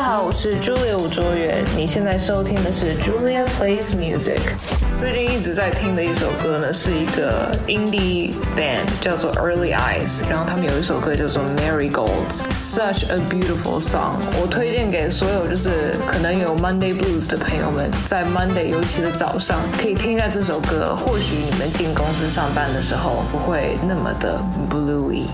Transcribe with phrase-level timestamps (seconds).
[0.00, 1.62] 家好，我是 Julia 吴卓源。
[1.76, 4.40] 你现在收听的是 Julia Plays Music。
[4.98, 10.22] 最近一直在听的一首歌呢，是一个 indie band，叫做 Early Eyes。
[10.26, 14.22] 然后他们有一首歌叫做 Mary Golds，Such a beautiful song。
[14.40, 24.40] 我推荐给所有就是可能有 Monday Blues 的朋友们，在 Monday 尤其的早上，可以听一下这首歌，或许你们进公司上班的时候不会那么的
[24.70, 25.24] bluey。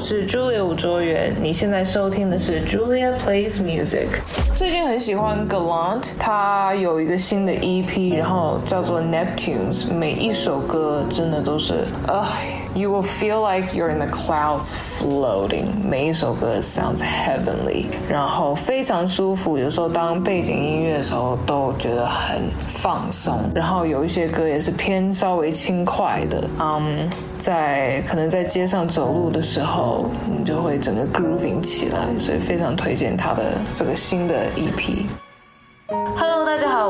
[0.00, 1.30] 是 Julia 吴卓源。
[1.42, 4.08] 你现在收听的是 Julia Plays Music。
[4.56, 9.92] 最近很喜欢 Galant，他有一个新的 EP，然后叫做 Neptunes。
[9.92, 12.56] 每一首歌真的都是，哎。
[12.72, 15.64] You will feel like you're in the clouds floating。
[15.84, 19.58] 每一首歌 sounds heavenly，然后非常舒服。
[19.58, 23.40] 有时候当背景音乐的时候都觉得很放松。
[23.52, 27.08] 然后有一些歌也是偏稍微轻快的，嗯，
[27.38, 29.89] 在可能在街上走路的时候，
[30.38, 32.06] 你就会整个 grooving 起来。
[32.18, 35.06] 所以非常推荐他的这个新的 EP。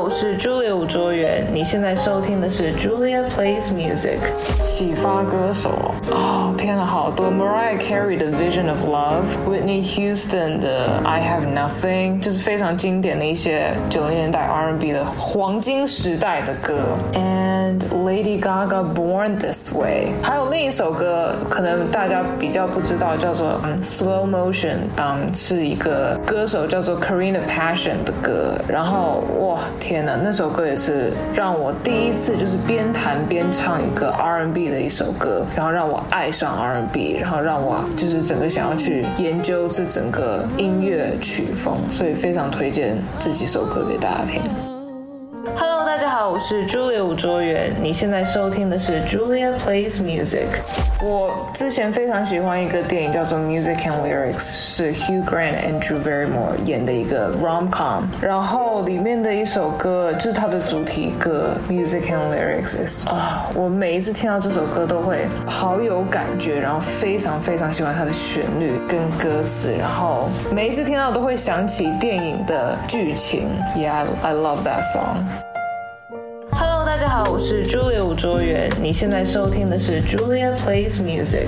[0.00, 1.46] 我是 Julia 吴卓源。
[1.52, 4.16] 你现在收听的是 Julia Plays Music。
[4.58, 5.70] 启发歌手
[6.10, 16.74] 哦，天哪，好多 Mariah Carey 的 Vision of Love，Whitney Houston 的 I Have Nothing，就是非常经典的一些九零年代 R&B 的黄金时代的歌。
[17.12, 28.96] And Lady Gaga Born This Way，还有另一首歌，可能大家比较不知道，叫做 Slow Motion，嗯，是一个歌手叫做 Karina Passion 的歌，然后。
[28.96, 30.15] 哦，哇，天 天哪！
[30.23, 44.70] 那首歌也是让我第一次就是边弹边唱一个 R&B 的一首歌，然后让我爱上 R&B，然后让我就是整个想要去研究这整个音乐曲风，所以非常推荐这几首歌给大家听。
[46.31, 47.73] 我是 Julia 吴卓源。
[47.81, 50.47] 你现在收听的是 Julia Plays Music。
[51.03, 58.05] 我之前非常喜欢一个电影叫做 Music and Lyrics，是 Hugh Grant and Drew Barrymore 演的一个 rom com。
[58.21, 63.05] 然后里面的一首歌就是它的主题歌 Music and Lyrics。
[63.09, 73.49] 啊，我每一次听到这首歌都会好有感觉，然后非常非常喜欢它的旋律跟歌词，然后每一次听到都会想起电影的剧情。
[73.75, 75.50] Yeah，I love that song。
[76.91, 78.69] 大家好，我是 Julia 吴卓元。
[78.81, 81.47] 你现在收听的是 Julia Plays Music。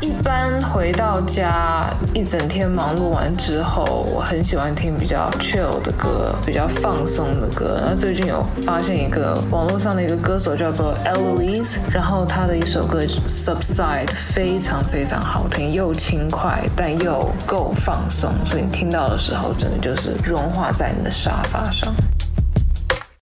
[0.00, 7.78] 一般回到家一整天忙碌完之后，我很喜欢听比较 chill 的歌，比较放松的歌。
[7.82, 21.94] 然后最近有发现一个网络上的一个歌手叫做 Eloise，然后他的一首歌 Subside 非常非常好听，又轻快但又够放松，所以你听到的时候，真的就是融化在你的沙发上。